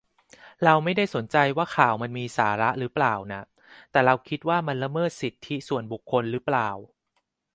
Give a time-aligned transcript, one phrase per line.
[0.63, 3.43] เราไม่ได้สนใจว่าข่าวมันมีสาระรึเปล่าน่ะ
[3.91, 6.69] แต่เราคิดว่ามันละเมิดสิทธิส่วนบุคคลหรือเปล่า